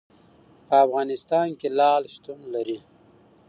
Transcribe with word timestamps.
په 0.67 0.75
افغانستان 0.85 1.47
کې 1.59 1.67
لعل 1.77 2.03
شتون 2.13 2.39
لري. 2.53 2.79